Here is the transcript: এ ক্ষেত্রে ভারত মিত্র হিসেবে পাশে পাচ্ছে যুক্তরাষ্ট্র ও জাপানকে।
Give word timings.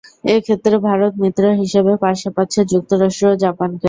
এ 0.25 0.45
ক্ষেত্রে 0.45 0.75
ভারত 0.87 1.13
মিত্র 1.23 1.43
হিসেবে 1.61 1.93
পাশে 2.03 2.27
পাচ্ছে 2.35 2.59
যুক্তরাষ্ট্র 2.71 3.25
ও 3.27 3.43
জাপানকে। 3.43 3.79